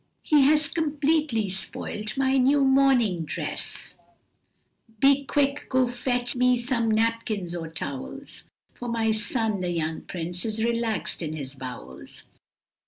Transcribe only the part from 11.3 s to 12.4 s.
his bowels."